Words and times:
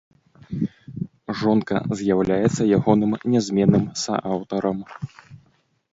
Жонка 1.41 1.75
з'яўляецца 2.01 2.67
ягоным 2.77 3.11
нязменным 3.35 3.85
сааўтарам. 4.05 4.79